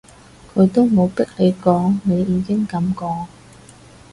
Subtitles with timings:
[0.55, 3.27] 佢都冇逼你講，你已經噉講